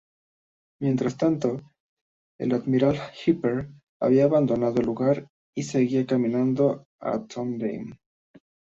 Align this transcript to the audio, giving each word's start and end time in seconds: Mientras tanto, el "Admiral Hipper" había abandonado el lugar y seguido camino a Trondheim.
Mientras 0.81 1.15
tanto, 1.15 1.61
el 2.39 2.55
"Admiral 2.55 2.97
Hipper" 3.23 3.69
había 4.01 4.23
abandonado 4.23 4.79
el 4.79 4.87
lugar 4.87 5.27
y 5.55 5.61
seguido 5.61 6.07
camino 6.07 6.87
a 6.99 7.27
Trondheim. 7.27 7.91